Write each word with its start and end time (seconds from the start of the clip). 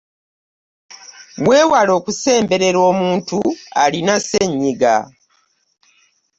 Weewale 1.47 1.91
okusemberera 1.99 2.79
omuntu 2.91 3.39
alina 3.83 4.13
ssenyiga. 4.19 4.95